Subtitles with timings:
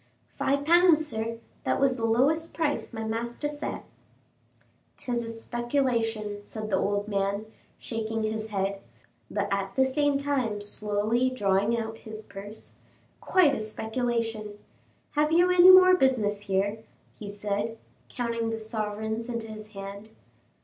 [0.35, 3.83] "Five pounds, sir; that was the lowest price my master set."
[4.97, 7.45] "'Tis a speculation," said the old gentleman,
[7.77, 8.81] shaking his head,
[9.29, 12.79] but at the same time slowly drawing out his purse,
[13.19, 14.57] "quite a speculation!
[15.11, 16.79] Have you any more business here?"
[17.19, 17.77] he said,
[18.09, 20.09] counting the sovereigns into his hand.